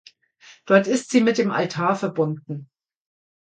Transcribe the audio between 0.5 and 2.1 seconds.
Dort ist sie mit dem Altar